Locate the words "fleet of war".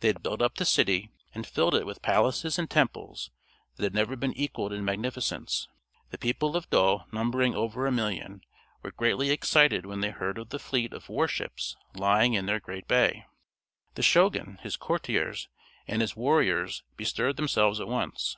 10.58-11.26